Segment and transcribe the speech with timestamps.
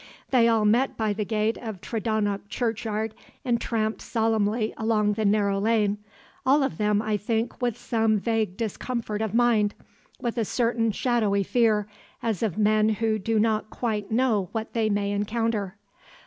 [0.31, 3.13] They all met by the gate of Tredonoc churchyard,
[3.45, 5.99] and tramped solemnly along the narrow lane;
[6.43, 9.75] all of them, I think, with some vague discomfort of mind,
[10.19, 11.85] with a certain shadowy fear,
[12.23, 15.77] as of men who do not quite know what they may encounter.